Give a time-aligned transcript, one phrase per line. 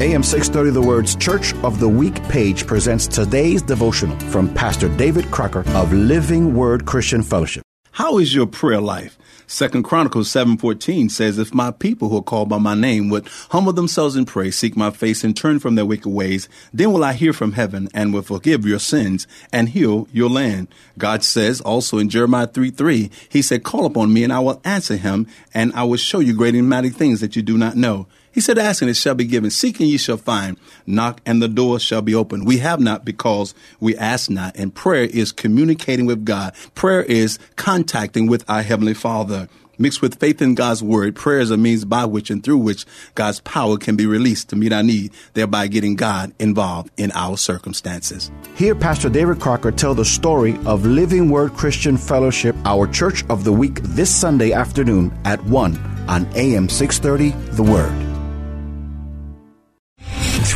[0.00, 5.28] AM 630 The Word's Church of the Week page presents today's devotional from Pastor David
[5.32, 7.64] Crocker of Living Word Christian Fellowship.
[7.90, 9.18] How is your prayer life?
[9.48, 13.72] Second Chronicles 7:14 says, "If my people who are called by my name would humble
[13.72, 17.14] themselves and pray, seek my face and turn from their wicked ways, then will I
[17.14, 21.98] hear from heaven and will forgive your sins and heal your land." God says also
[21.98, 25.82] in Jeremiah 3:3, he said, "Call upon me and I will answer him and I
[25.82, 28.82] will show you great and mighty things that you do not know." He said, Ask
[28.82, 29.50] and it shall be given.
[29.50, 30.56] Seek and ye shall find.
[30.86, 32.46] Knock and the door shall be opened.
[32.46, 34.56] We have not because we ask not.
[34.56, 36.54] And prayer is communicating with God.
[36.74, 39.48] Prayer is contacting with our Heavenly Father.
[39.80, 42.84] Mixed with faith in God's word, prayer is a means by which and through which
[43.14, 47.36] God's power can be released to meet our need, thereby getting God involved in our
[47.36, 48.32] circumstances.
[48.56, 53.44] Hear Pastor David Crocker tell the story of Living Word Christian Fellowship, our church of
[53.44, 55.76] the week, this Sunday afternoon at 1
[56.08, 58.07] on AM 630 The Word.